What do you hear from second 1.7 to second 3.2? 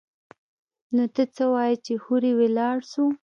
چې هورې ولاړ سو.